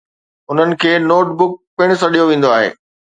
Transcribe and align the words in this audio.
انهن 0.51 0.69
کي 0.81 0.91
note 1.09 1.27
book 1.41 1.51
پڻ 1.77 1.89
سڏيو 2.01 2.23
ويندو 2.31 2.49
آهي. 2.57 2.69